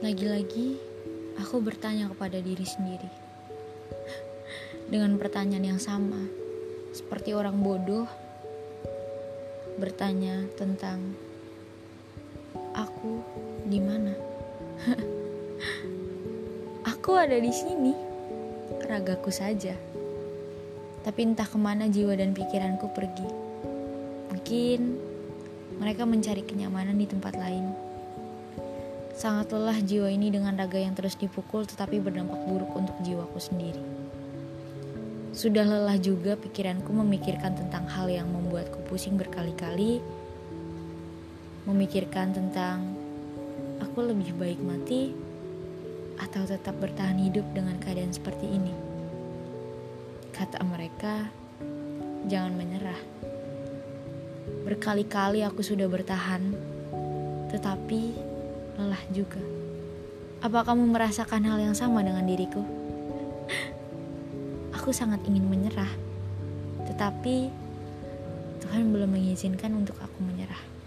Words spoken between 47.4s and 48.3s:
dengan keadaan